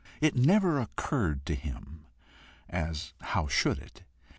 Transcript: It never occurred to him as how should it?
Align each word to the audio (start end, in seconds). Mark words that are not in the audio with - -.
It 0.19 0.35
never 0.35 0.79
occurred 0.79 1.45
to 1.45 1.53
him 1.53 2.07
as 2.67 3.13
how 3.21 3.45
should 3.47 3.77
it? 3.77 4.01